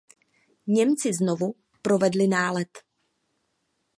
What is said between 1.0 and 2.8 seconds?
znovu provedli nálet.